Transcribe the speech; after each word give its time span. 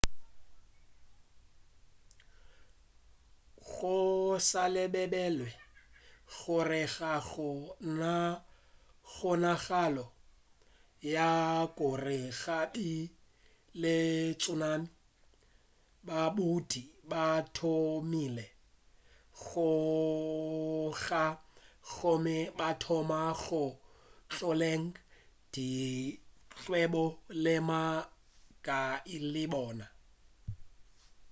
go 3.83 3.95
sa 4.49 4.63
lebelelwe 4.75 5.51
gore 6.35 6.83
ga 6.95 7.13
go 7.29 7.49
na 7.99 8.13
kgonagalo 9.13 10.05
ya 11.13 11.29
gore 11.77 12.17
go 12.39 12.59
be 12.73 12.89
le 13.81 13.95
tsunami 14.41 14.89
badudi 16.07 16.83
ba 17.11 17.25
thomile 17.55 18.45
go 19.43 19.69
tšhoga 20.97 21.25
gomme 21.91 22.37
ba 22.57 22.69
thoma 22.81 23.21
go 23.43 23.63
tlogela 24.31 24.71
dikgwebo 25.53 27.03
le 27.43 27.55
magae 27.69 28.97
a 29.15 29.45
bona 29.55 29.85